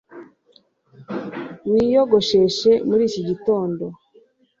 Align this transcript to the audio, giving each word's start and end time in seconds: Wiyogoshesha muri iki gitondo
Wiyogoshesha 1.71 2.71
muri 2.87 3.03
iki 3.09 3.21
gitondo 3.27 3.83